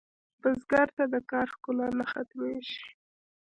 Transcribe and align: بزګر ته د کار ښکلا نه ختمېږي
بزګر 0.41 0.87
ته 0.97 1.03
د 1.13 1.15
کار 1.31 1.47
ښکلا 1.53 1.87
نه 1.97 2.05
ختمېږي 2.11 2.81